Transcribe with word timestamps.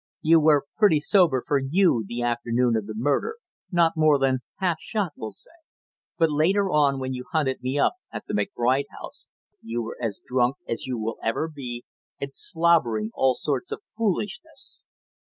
You 0.23 0.39
were 0.39 0.65
pretty 0.77 0.99
sober 0.99 1.43
for 1.45 1.59
you 1.59 2.03
the 2.07 2.23
afternoon 2.23 2.75
of 2.75 2.87
the 2.87 2.95
murder, 2.97 3.35
not 3.71 3.91
more 3.95 4.17
than 4.17 4.39
half 4.57 4.77
shot, 4.79 5.11
we'll 5.15 5.29
say, 5.29 5.51
but 6.17 6.31
later 6.31 6.71
on 6.71 6.99
when 6.99 7.13
you 7.13 7.25
hunted 7.31 7.61
me 7.61 7.77
up 7.77 7.93
at 8.11 8.25
the 8.25 8.33
McBride 8.33 8.85
house, 8.89 9.27
you 9.61 9.83
were 9.83 9.97
as 10.01 10.19
drunk 10.25 10.55
as 10.67 10.87
you 10.87 10.97
will 10.97 11.19
ever 11.23 11.47
be, 11.47 11.85
and 12.19 12.33
slobbering 12.33 13.11
all 13.13 13.35
sorts 13.35 13.71
of 13.71 13.83
foolishness!" 13.95 14.81